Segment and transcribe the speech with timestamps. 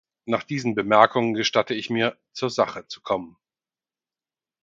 [0.25, 3.37] Nach diesen Bemerkungen gestatte ich mir, zur Sache zu kommen.